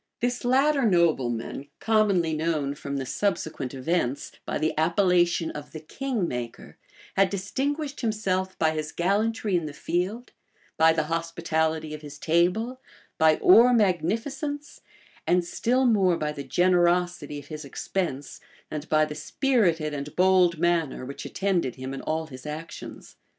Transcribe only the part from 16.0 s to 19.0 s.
by the generosity, of his expense, and